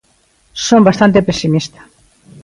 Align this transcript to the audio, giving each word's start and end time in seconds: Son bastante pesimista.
Son 0.67 0.81
bastante 0.87 1.25
pesimista. 1.27 1.81